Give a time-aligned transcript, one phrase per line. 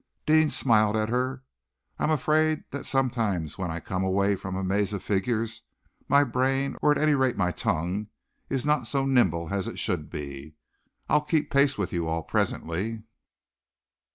[0.25, 1.43] Deane smiled at her.
[1.99, 5.61] "I am afraid that sometimes when I come away from a maze of figures,
[6.07, 8.07] my brain, or at any rate my tongue,
[8.49, 10.55] is not so nimble as it should be.
[11.07, 13.03] I'll keep pace with you all presently."